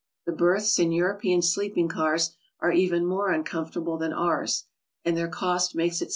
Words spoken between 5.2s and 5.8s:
cost